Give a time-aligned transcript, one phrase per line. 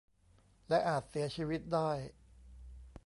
[0.69, 1.91] และอาจเสียชีวิตได้